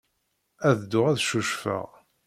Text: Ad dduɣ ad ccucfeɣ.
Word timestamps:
Ad 0.67 0.77
dduɣ 0.81 1.05
ad 1.09 1.17
ccucfeɣ. 1.23 1.87